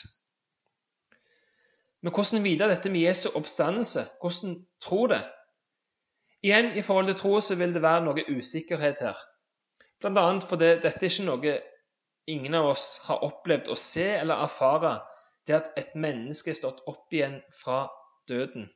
Men 2.07 2.15
hvordan 2.15 2.45
vite 2.45 2.69
dette 2.71 2.91
med 2.91 3.03
Jesu 3.03 3.33
oppstandelse? 3.35 4.05
Hvordan 4.23 4.53
tro 4.81 5.07
det? 5.11 5.25
Igjen, 6.43 6.69
i 6.79 6.83
forhold 6.83 7.07
til 7.07 7.17
tro 7.19 7.41
så 7.41 7.57
vil 7.59 7.73
det 7.75 7.83
være 7.83 8.05
noe 8.07 8.23
usikkerhet 8.31 9.01
her. 9.03 9.19
Annet 10.07 10.47
fordi 10.47 10.69
dette 10.85 11.03
er 11.03 11.11
ikke 11.11 11.27
noe 11.27 11.55
ingen 12.31 12.55
av 12.55 12.69
oss 12.69 12.85
har 13.09 13.25
opplevd 13.27 13.73
å 13.75 13.79
se 13.81 14.07
eller 14.21 14.39
erfare, 14.45 14.93
det 15.51 15.57
at 15.59 15.73
et 15.83 15.99
menneske 15.99 16.55
er 16.55 16.59
stått 16.61 16.85
opp 16.87 17.11
igjen 17.11 17.41
fra 17.59 17.89
døden. 18.31 18.71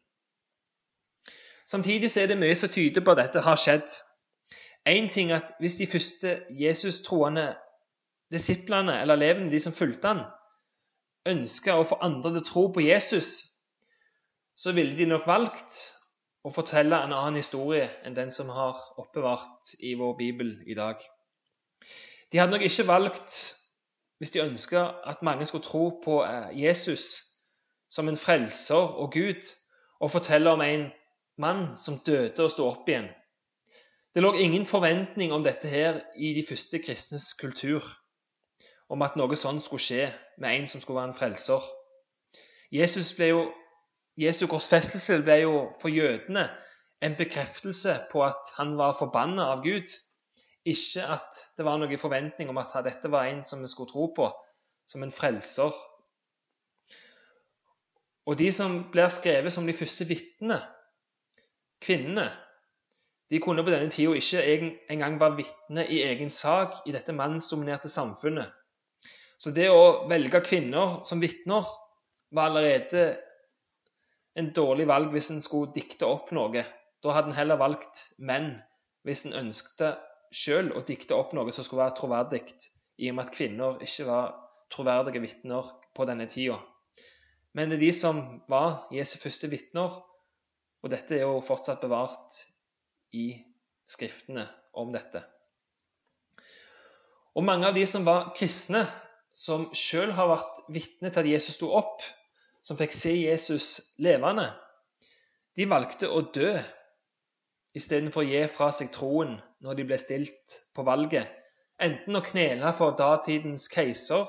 Samtidig 1.71 2.11
er 2.19 2.27
det 2.33 2.41
mye 2.43 2.59
som 2.59 2.75
tyder 2.75 3.07
på 3.07 3.15
at 3.15 3.23
dette 3.23 3.47
har 3.47 3.63
skjedd. 3.63 3.95
Én 4.91 5.07
ting 5.07 5.31
er 5.31 5.45
at 5.45 5.55
hvis 5.63 5.79
de 5.79 5.87
første 5.87 6.35
Jesus-troende 6.51 7.53
disiplene 8.35 8.99
eller 9.05 9.23
elevene, 9.23 9.55
de 9.55 9.63
som 9.63 9.77
fulgte 9.77 10.17
han, 10.17 10.27
ønska 11.29 11.77
å 11.77 11.87
få 11.87 11.99
andre 12.05 12.33
til 12.33 12.41
å 12.41 12.49
tro 12.49 12.67
på 12.75 12.85
Jesus, 12.85 13.31
så 14.57 14.73
ville 14.77 14.97
de 14.97 15.09
nok 15.09 15.27
valgt 15.29 15.79
å 16.45 16.53
fortelle 16.53 16.97
en 16.97 17.13
annen 17.13 17.41
historie 17.41 17.89
enn 18.05 18.17
den 18.17 18.33
som 18.33 18.49
har 18.53 18.79
oppbevart 19.01 19.75
i 19.85 19.95
vår 20.01 20.15
bibel 20.17 20.55
i 20.67 20.77
dag. 20.77 21.01
De 22.33 22.39
hadde 22.39 22.55
nok 22.55 22.65
ikke 22.65 22.89
valgt, 22.89 23.37
hvis 24.19 24.33
de 24.33 24.45
ønska 24.45 24.85
at 25.09 25.25
mange 25.27 25.47
skulle 25.49 25.65
tro 25.65 25.85
på 26.05 26.21
eh, 26.25 26.51
Jesus 26.61 27.07
som 27.91 28.09
en 28.09 28.17
frelser 28.17 28.97
og 29.03 29.13
Gud, 29.13 29.49
å 30.01 30.09
fortelle 30.09 30.53
om 30.53 30.63
en 30.65 30.87
mann 31.41 31.71
som 31.77 31.99
døde 32.07 32.45
og 32.45 32.53
sto 32.53 32.69
opp 32.69 32.89
igjen. 32.89 33.09
Det 34.15 34.23
lå 34.23 34.33
ingen 34.39 34.65
forventning 34.67 35.33
om 35.33 35.45
dette 35.45 35.69
her 35.69 36.01
i 36.17 36.33
de 36.35 36.45
første 36.47 36.81
kristnes 36.83 37.33
kultur, 37.39 37.85
om 38.91 39.03
at 39.07 39.17
noe 39.19 39.37
sånt 39.39 39.63
skulle 39.65 39.83
skje 39.83 40.09
med 40.43 40.57
en 40.57 40.69
som 40.71 40.83
skulle 40.83 40.99
være 40.99 41.13
en 41.13 41.19
frelser. 41.19 41.67
Jesus 42.75 43.13
ble 43.15 43.31
jo, 43.31 43.45
Jesu 44.19 44.47
korsfestelse 44.51 45.21
ble 45.25 45.41
jo 45.45 45.55
for 45.81 45.95
jødene 45.95 46.49
en 47.01 47.17
bekreftelse 47.17 47.95
på 48.11 48.25
at 48.27 48.53
han 48.59 48.77
var 48.79 48.99
forbanna 48.99 49.51
av 49.55 49.65
Gud. 49.65 49.89
ikke 50.65 51.07
at 51.09 51.39
det 51.57 51.65
var 51.65 51.79
noen 51.81 51.99
forventning 51.99 52.51
om 52.53 52.59
at 52.61 52.75
dette 52.85 53.09
var 53.11 53.31
en 53.31 53.41
som 53.49 53.63
vi 53.63 53.69
skulle 53.73 53.89
tro 53.89 54.11
på, 54.17 54.27
som 54.87 55.03
en 55.03 55.13
frelser. 55.13 55.73
Og 58.29 58.37
de 58.39 58.53
som 58.53 58.77
blir 58.93 59.09
skrevet 59.09 59.53
som 59.53 59.67
de 59.67 59.73
første 59.73 60.05
vitnene, 60.05 60.61
kvinnene, 61.81 62.29
de 63.31 63.41
kunne 63.41 63.65
på 63.65 63.73
denne 63.73 63.91
tida 63.91 64.13
ikke 64.13 64.45
engang 64.93 65.17
være 65.21 65.39
vitne 65.41 65.87
i 65.89 66.03
egen 66.03 66.31
sak 66.31 66.83
i 66.87 66.93
dette 66.93 67.15
mannsdominerte 67.17 67.89
samfunnet. 67.89 68.53
Så 69.41 69.55
det 69.57 69.71
å 69.73 70.07
velge 70.11 70.43
kvinner 70.45 70.99
som 71.09 71.23
vitner 71.23 71.65
var 72.37 72.51
allerede 72.51 73.05
en 74.39 74.51
dårlig 74.57 74.87
valg 74.91 75.15
hvis 75.15 75.31
en 75.33 75.41
skulle 75.45 75.73
dikte 75.75 76.09
opp 76.09 76.29
noe. 76.37 76.65
Da 77.01 77.15
hadde 77.17 77.33
en 77.33 77.39
heller 77.39 77.61
valgt 77.61 78.05
menn 78.19 78.53
hvis 79.09 79.25
en 79.27 79.39
ønsket 79.41 80.03
sjøl 80.37 80.71
å 80.77 80.85
dikte 80.87 81.17
opp 81.17 81.33
noe 81.35 81.51
som 81.57 81.65
skulle 81.67 81.87
være 81.87 81.97
troverdig, 81.99 82.43
i 83.01 83.09
og 83.11 83.17
med 83.17 83.27
at 83.27 83.35
kvinner 83.35 83.81
ikke 83.83 84.07
var 84.07 84.35
troverdige 84.71 85.25
vitner 85.25 85.73
på 85.97 86.07
denne 86.07 86.29
tida. 86.31 86.61
Men 87.57 87.73
det 87.73 87.81
er 87.81 87.87
de 87.89 87.93
som 87.97 88.21
var 88.51 88.85
Jesu 88.95 89.17
første 89.19 89.49
vitner, 89.51 89.97
og 90.81 90.93
dette 90.93 91.17
er 91.17 91.25
jo 91.25 91.41
fortsatt 91.45 91.83
bevart 91.83 92.37
i 93.17 93.33
skriftene 93.91 94.45
om 94.79 94.93
dette. 94.95 95.25
Og 97.35 97.47
mange 97.47 97.67
av 97.67 97.75
de 97.75 97.83
som 97.89 98.05
var 98.07 98.31
kristne, 98.37 98.85
som 99.33 99.69
sjøl 99.77 100.13
har 100.17 100.29
vært 100.31 100.63
vitne 100.75 101.11
til 101.11 101.23
at 101.23 101.31
Jesus 101.35 101.59
sto 101.59 101.71
opp, 101.77 102.03
som 102.63 102.79
fikk 102.79 102.93
se 102.95 103.15
Jesus 103.17 103.69
levende, 104.03 104.51
de 105.57 105.67
valgte 105.71 106.11
å 106.11 106.23
dø 106.35 106.53
istedenfor 107.77 108.23
å 108.23 108.29
gi 108.29 108.43
fra 108.53 108.71
seg 108.75 108.91
troen 108.95 109.39
når 109.65 109.79
de 109.79 109.87
ble 109.89 109.99
stilt 110.01 110.57
på 110.77 110.85
valget, 110.87 111.29
enten 111.81 112.17
å 112.17 112.25
knele 112.25 112.73
for 112.77 112.97
datidens 112.99 113.69
keiser 113.73 114.29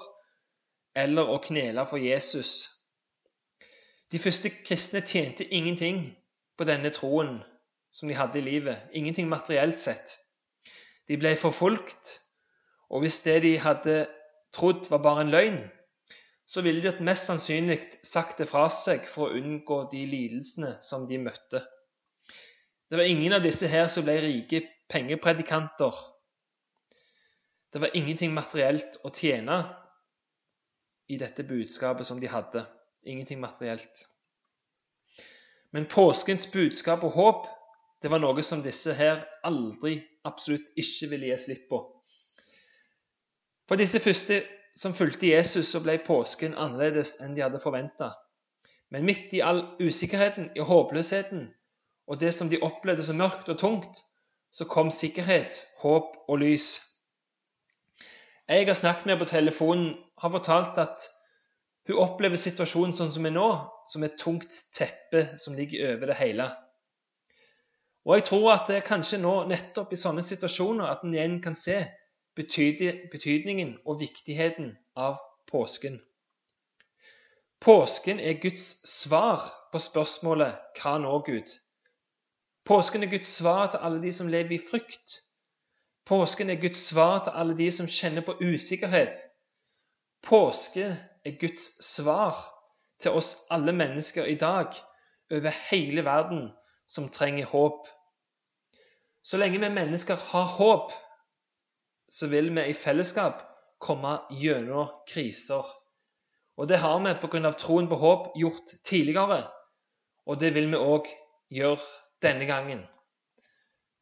eller 0.96 1.30
å 1.30 1.40
knele 1.44 1.86
for 1.88 2.02
Jesus. 2.02 2.70
De 4.12 4.20
første 4.20 4.52
kristne 4.66 5.04
tjente 5.08 5.48
ingenting 5.48 6.04
på 6.60 6.68
denne 6.68 6.92
troen 6.92 7.40
som 7.92 8.10
de 8.10 8.16
hadde 8.16 8.40
i 8.40 8.46
livet, 8.46 8.78
ingenting 8.94 9.30
materielt 9.32 9.80
sett. 9.80 10.18
De 11.08 11.18
ble 11.20 11.34
forfulgt, 11.40 12.18
og 12.92 13.04
hvis 13.04 13.22
det 13.24 13.42
de 13.44 13.58
hadde 13.60 13.96
trodd, 14.56 14.90
var 14.92 15.04
bare 15.04 15.26
en 15.26 15.34
løgn, 15.34 15.60
så 16.48 16.62
ville 16.62 16.84
de 16.84 17.06
mest 17.08 17.30
sannsynlig 17.30 17.80
sagt 18.04 18.42
det 18.42 18.50
fra 18.52 18.66
seg 18.74 19.06
for 19.08 19.30
å 19.30 19.38
unngå 19.40 19.84
de 19.92 20.04
lidelsene 20.10 20.74
som 20.84 21.08
de 21.08 21.20
møtte. 21.22 21.62
Det 22.92 23.00
var 23.00 23.08
ingen 23.08 23.32
av 23.38 23.44
disse 23.46 23.70
her 23.72 23.88
som 23.88 24.04
ble 24.04 24.18
rike 24.20 24.66
pengepredikanter. 24.92 25.96
Det 27.72 27.80
var 27.80 27.96
ingenting 27.96 28.34
materielt 28.36 28.98
å 29.08 29.14
tjene 29.16 29.62
i 31.08 31.16
dette 31.20 31.46
budskapet 31.48 32.08
som 32.08 32.20
de 32.20 32.28
hadde. 32.28 32.66
Ingenting 33.08 33.40
materielt. 33.40 34.04
Men 35.72 35.88
påskens 35.88 36.50
budskap 36.52 37.04
og 37.08 37.16
håp 37.16 37.48
det 38.04 38.10
var 38.12 38.20
noe 38.20 38.44
som 38.44 38.64
disse 38.66 38.92
her 38.98 39.22
aldri, 39.46 40.00
absolutt 40.26 40.72
ikke 40.76 41.10
ville 41.14 41.30
gi 41.30 41.38
slipp 41.40 41.68
på. 41.70 41.80
For 43.68 43.80
disse 43.80 44.00
første 44.00 44.42
som 44.78 44.96
fulgte 44.96 45.30
Jesus, 45.30 45.72
så 45.72 45.82
ble 45.84 45.98
påsken 46.06 46.56
annerledes 46.56 47.18
enn 47.22 47.36
de 47.36 47.44
hadde 47.44 47.62
forventa. 47.64 48.14
Men 48.92 49.06
midt 49.08 49.34
i 49.34 49.44
all 49.46 49.64
usikkerheten, 49.80 50.52
i 50.56 50.64
håpløsheten 50.66 51.50
og 52.12 52.20
det 52.20 52.34
som 52.36 52.50
de 52.50 52.60
opplevde 52.60 53.06
som 53.08 53.20
mørkt 53.22 53.50
og 53.50 53.60
tungt, 53.60 54.02
så 54.52 54.66
kom 54.68 54.90
sikkerhet, 54.92 55.62
håp 55.80 56.18
og 56.28 56.42
lys. 56.42 56.74
Jeg 58.50 58.68
har 58.68 58.76
snakket 58.76 59.06
med 59.06 59.20
på 59.22 59.30
telefonen, 59.30 59.94
har 60.20 60.32
fortalt 60.34 60.78
at 60.82 61.06
hun 61.88 62.02
opplever 62.04 62.36
situasjonen 62.36 62.92
sånn 62.94 63.14
som 63.16 63.26
er 63.26 63.32
nå, 63.32 63.48
som 63.88 64.04
et 64.04 64.18
tungt 64.20 64.58
teppe 64.76 65.24
som 65.40 65.56
ligger 65.56 65.94
over 65.94 66.12
det 66.12 66.20
hele. 66.20 66.50
Og 68.06 68.18
jeg 68.18 68.28
tror 68.28 68.50
at 68.58 68.68
det 68.68 68.82
er 68.82 68.86
kanskje 68.90 69.22
nå, 69.22 69.34
nettopp 69.48 69.94
i 69.94 70.00
sånne 70.04 70.26
situasjoner, 70.26 70.90
at 70.90 71.06
en 71.06 71.16
igjen 71.16 71.40
kan 71.44 71.56
se 71.56 71.80
betydningen 73.12 73.78
og 73.86 74.00
viktigheten 74.00 74.78
av 74.96 75.18
påsken. 75.52 76.02
Påsken 77.62 78.20
er 78.20 78.42
Guds 78.42 78.90
svar 78.90 79.42
på 79.72 79.80
spørsmålet 79.80 80.56
'Hva 80.78 80.98
nå, 80.98 81.20
Gud?' 81.26 81.60
Påsken 82.66 83.04
er 83.04 83.10
Guds 83.10 83.28
svar 83.28 83.72
til 83.72 83.78
alle 83.78 84.02
de 84.02 84.14
som 84.14 84.28
lever 84.28 84.52
i 84.52 84.66
frykt. 84.72 85.22
Påsken 86.06 86.50
er 86.50 86.62
Guds 86.62 86.78
svar 86.78 87.24
til 87.24 87.32
alle 87.36 87.58
de 87.58 87.72
som 87.72 87.88
kjenner 87.88 88.22
på 88.22 88.38
usikkerhet. 88.42 89.18
Påske 90.22 90.98
er 91.26 91.40
Guds 91.40 91.86
svar 91.86 92.38
til 93.00 93.12
oss 93.12 93.36
alle 93.50 93.74
mennesker 93.74 94.26
i 94.26 94.36
dag 94.36 94.74
over 95.32 95.50
hele 95.70 96.06
verden 96.06 96.50
som 96.88 97.10
trenger 97.10 97.46
håp. 97.46 97.88
Så 99.24 99.38
lenge 99.38 99.60
vi 99.60 99.70
mennesker 99.70 100.16
har 100.16 100.46
håp, 100.46 100.92
så 102.12 102.28
vil 102.28 102.52
vi 102.56 102.66
i 102.68 102.76
fellesskap 102.76 103.40
komme 103.80 104.18
gjennom 104.36 104.90
kriser. 105.08 105.66
Og 106.60 106.68
det 106.68 106.82
har 106.84 107.00
vi 107.00 107.14
pga. 107.22 107.52
troen 107.54 107.88
på 107.88 107.96
håp 107.96 108.34
gjort 108.36 108.74
tidligere, 108.84 109.48
og 110.26 110.40
det 110.40 110.54
vil 110.54 110.68
vi 110.70 110.78
òg 110.78 111.08
gjøre 111.50 111.80
denne 112.22 112.46
gangen. 112.46 112.84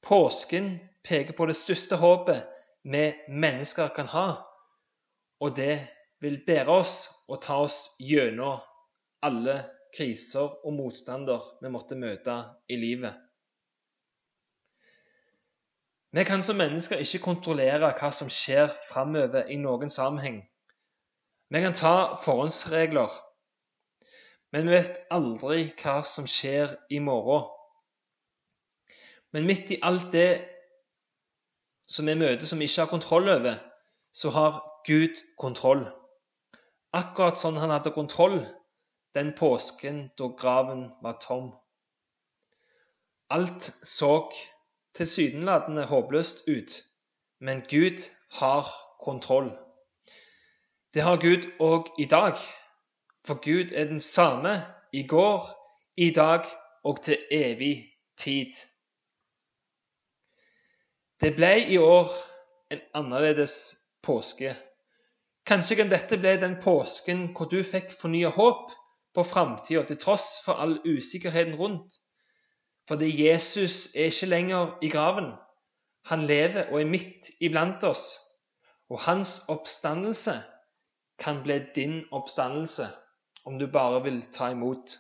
Påsken 0.02 0.80
peker 1.04 1.34
på 1.38 1.46
det 1.46 1.56
største 1.56 1.96
håpet 1.96 2.48
vi 2.84 3.14
mennesker 3.30 3.94
kan 3.96 4.08
ha, 4.08 4.28
og 5.40 5.56
det 5.56 5.80
vil 6.20 6.42
bære 6.48 6.82
oss 6.82 6.96
og 7.30 7.42
ta 7.42 7.62
oss 7.64 7.96
gjennom 8.00 8.60
alle 9.24 9.62
kriser 9.96 10.60
og 10.66 10.74
motstander 10.74 11.44
vi 11.62 11.72
måtte 11.72 11.96
møte 11.96 12.36
i 12.68 12.78
livet. 12.80 13.14
Vi 16.12 16.24
kan 16.24 16.44
som 16.44 16.58
mennesker 16.58 16.98
ikke 16.98 17.22
kontrollere 17.22 17.92
hva 17.94 18.10
som 18.16 18.30
skjer 18.34 18.72
framover 18.90 19.50
i 19.54 19.60
noen 19.62 19.92
sammenheng. 19.94 20.40
Vi 21.54 21.62
kan 21.62 21.78
ta 21.78 22.16
forhåndsregler, 22.24 23.14
men 24.54 24.66
vi 24.66 24.74
vet 24.74 25.02
aldri 25.14 25.68
hva 25.84 26.00
som 26.06 26.26
skjer 26.30 26.74
i 26.90 27.00
morgen. 27.00 27.46
Men 29.34 29.46
midt 29.46 29.70
i 29.70 29.80
alt 29.86 30.10
det 30.14 30.42
som 31.90 32.10
vi 32.10 32.18
møter 32.18 32.50
som 32.50 32.62
vi 32.62 32.66
ikke 32.70 32.88
har 32.88 32.94
kontroll 32.94 33.30
over, 33.30 33.62
så 34.14 34.34
har 34.34 34.62
Gud 34.90 35.22
kontroll. 35.38 35.86
Akkurat 36.94 37.38
sånn 37.38 37.58
han 37.62 37.70
hadde 37.70 37.94
kontroll 37.94 38.40
den 39.14 39.36
påsken 39.38 40.08
da 40.18 40.30
graven 40.38 40.88
var 41.06 41.22
tom. 41.22 41.52
Alt 43.30 43.70
så 43.86 44.14
tilsynelatende 44.96 45.86
håpløst 45.86 46.48
ut, 46.48 46.84
men 47.40 47.62
Gud 47.70 48.10
har 48.32 48.70
kontroll. 49.04 49.52
Det 50.94 51.02
har 51.02 51.22
Gud 51.22 51.46
òg 51.60 51.94
i 52.00 52.06
dag, 52.06 52.38
for 53.26 53.40
Gud 53.44 53.72
er 53.72 53.86
den 53.86 54.02
samme 54.02 54.62
i 54.94 55.08
går, 55.08 55.50
i 55.98 56.10
dag 56.16 56.46
og 56.84 57.04
til 57.04 57.18
evig 57.32 57.92
tid. 58.18 58.54
Det 61.22 61.36
ble 61.36 61.52
i 61.68 61.78
år 61.78 62.12
en 62.72 62.82
annerledes 62.94 63.76
påske. 64.02 64.56
Kanskje 65.46 65.76
kan 65.76 65.90
dette 65.92 66.18
bli 66.18 66.36
den 66.40 66.56
påsken 66.64 67.30
hvor 67.36 67.50
du 67.52 67.60
fikk 67.64 67.92
fornya 67.98 68.30
håp 68.30 68.72
på 69.16 69.26
framtida 69.26 69.84
til 69.88 69.98
tross 70.00 70.40
for 70.46 70.62
all 70.62 70.78
usikkerheten 70.86 71.58
rundt. 71.60 72.00
Fordi 72.90 73.30
Jesus 73.30 73.96
er 73.96 74.10
ikke 74.10 74.26
lenger 74.26 74.78
i 74.82 74.90
graven. 74.90 75.34
Han 76.06 76.24
lever 76.24 76.72
og 76.72 76.82
er 76.82 76.86
midt 76.86 77.30
iblant 77.40 77.84
oss. 77.84 78.18
Og 78.90 79.00
hans 79.00 79.42
oppstandelse 79.48 80.34
kan 81.20 81.44
bli 81.44 81.60
din 81.76 82.02
oppstandelse, 82.12 82.88
om 83.46 83.60
du 83.60 83.68
bare 83.68 84.04
vil 84.04 84.26
ta 84.32 84.50
imot. 84.50 84.98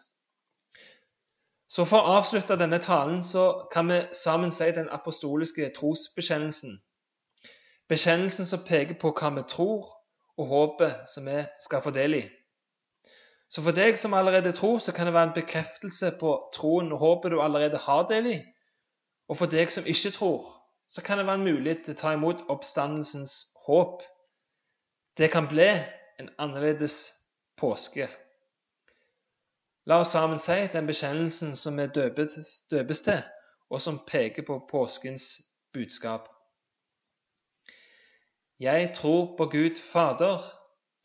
Så 1.70 1.86
For 1.86 1.98
å 1.98 2.18
avslutte 2.20 2.60
denne 2.62 2.78
talen 2.78 3.24
så 3.24 3.66
kan 3.74 3.90
vi 3.90 4.00
sammen 4.14 4.52
si 4.52 4.70
den 4.72 4.90
apostoliske 4.90 5.72
trosbekjennelsen. 5.76 6.78
Bekjennelsen 7.90 8.46
som 8.46 8.66
peker 8.70 9.02
på 9.02 9.16
hva 9.18 9.34
vi 9.34 9.48
tror, 9.50 9.90
og 10.38 10.46
håpet 10.46 11.10
som 11.14 11.26
vi 11.26 11.42
skal 11.66 11.82
få 11.82 11.90
del 11.90 12.22
i. 12.22 12.24
Så 13.50 13.64
for 13.66 13.74
deg 13.74 13.98
som 13.98 14.14
allerede 14.14 14.52
tror, 14.54 14.80
så 14.80 14.94
kan 14.94 15.08
det 15.08 15.14
være 15.14 15.32
en 15.32 15.36
bekreftelse 15.36 16.12
på 16.20 16.34
troen 16.54 16.92
og 16.94 17.00
håpet 17.00 17.32
du 17.32 17.42
allerede 17.42 17.78
har 17.78 18.06
del 18.08 18.32
i. 18.36 18.38
Og 19.30 19.38
for 19.38 19.50
deg 19.50 19.72
som 19.74 19.86
ikke 19.90 20.12
tror, 20.14 20.46
så 20.90 21.02
kan 21.02 21.18
det 21.18 21.26
være 21.26 21.42
en 21.42 21.48
mulighet 21.50 21.84
til 21.86 21.94
å 21.94 22.02
ta 22.02 22.14
imot 22.14 22.46
oppstandelsens 22.50 23.36
håp. 23.66 24.02
Det 25.18 25.32
kan 25.34 25.50
bli 25.50 25.70
en 26.20 26.30
annerledes 26.38 27.14
påske. 27.58 28.08
La 29.86 30.00
oss 30.04 30.14
sammen 30.14 30.40
si 30.40 30.58
den 30.74 30.88
bekjennelsen 30.88 31.56
som 31.58 31.78
vi 31.78 31.88
døpes, 31.94 32.64
døpes 32.70 33.02
til, 33.02 33.22
og 33.70 33.82
som 33.82 34.02
peker 34.06 34.46
på 34.46 34.60
påskens 34.70 35.40
budskap. 35.74 36.30
Jeg 38.60 38.92
tror 38.94 39.38
på 39.38 39.46
Gud 39.46 39.78
Fader, 39.82 40.44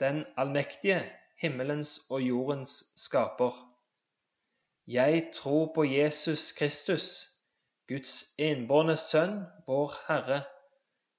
den 0.00 0.24
allmektige, 0.36 1.00
himmelens 1.40 1.98
og 2.10 2.22
jordens 2.22 2.92
skaper. 2.96 3.52
Jeg 4.86 5.30
tror 5.34 5.72
på 5.74 5.84
Jesus 5.84 6.52
Kristus, 6.52 7.26
Guds 7.88 8.34
innbårne 8.38 8.96
Sønn, 8.96 9.38
vår 9.66 9.94
Herre, 10.08 10.42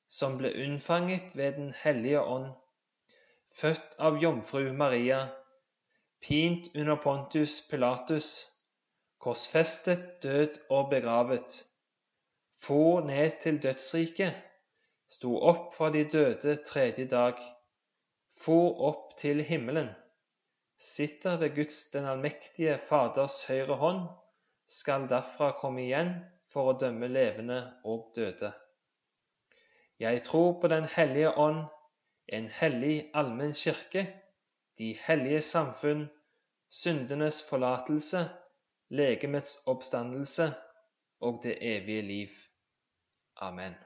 som 0.08 0.38
ble 0.38 0.52
unnfanget 0.64 1.36
ved 1.38 1.58
Den 1.58 1.74
hellige 1.84 2.22
ånd, 2.22 2.52
født 3.60 3.98
av 4.00 4.22
jomfru 4.22 4.74
Maria, 4.74 5.20
pint 6.22 6.70
under 6.76 6.96
Pontius 7.02 7.62
Pilatus, 7.70 8.30
korsfestet, 9.20 10.24
død 10.24 10.60
og 10.70 10.90
begravet, 10.90 11.60
for 12.62 13.02
ned 13.02 13.42
til 13.42 13.62
dødsriket, 13.64 14.34
sto 15.10 15.36
opp 15.42 15.74
fra 15.76 15.90
de 15.90 16.06
døde 16.10 16.58
tredje 16.66 17.06
dag, 17.10 17.38
for 18.42 18.82
opp 18.90 19.18
til 19.18 19.42
himmelen, 19.44 19.90
sitter 20.78 21.38
ved 21.38 21.56
Guds 21.56 21.90
den 21.92 22.06
allmektige 22.06 22.78
Faders 22.78 23.48
høyre 23.48 23.76
hånd, 23.82 24.04
skal 24.68 25.08
derfra 25.10 25.52
komme 25.60 25.86
igjen 25.86 26.14
for 26.52 26.72
å 26.72 26.78
dømme 26.80 27.08
levende 27.08 27.60
og 27.84 28.12
døde. 28.16 28.52
Jeg 30.00 30.24
tror 30.24 30.60
på 30.62 30.68
Den 30.68 30.84
hellige 30.84 31.32
ånd, 31.38 31.66
en 32.28 32.50
hellig 32.50 33.12
allmenn 33.14 33.54
kirke, 33.54 34.08
de 34.78 34.94
hellige 35.06 35.42
samfunn, 35.42 36.08
syndenes 36.70 37.44
forlatelse, 37.50 38.26
legemets 38.90 39.62
oppstandelse 39.72 40.50
og 41.22 41.44
det 41.44 41.58
evige 41.62 42.02
liv. 42.02 42.30
Amen. 43.42 43.85